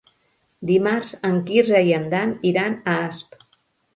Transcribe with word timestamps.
Dimarts 0.69 1.11
en 1.29 1.35
Quirze 1.51 1.83
i 1.89 1.93
en 1.99 2.09
Dan 2.15 2.33
iran 2.53 2.75
a 2.95 2.95
Asp. 3.09 3.37